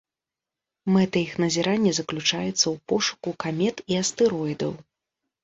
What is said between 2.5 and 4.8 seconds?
ў пошуку камет і астэроідаў.